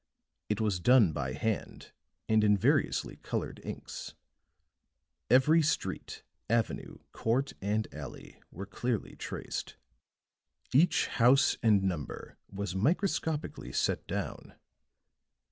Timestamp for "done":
0.79-1.13